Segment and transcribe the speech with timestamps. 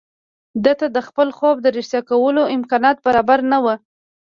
[0.63, 3.75] ده ته د خپل خوب د رښتيا کولو امکانات برابر نه وو.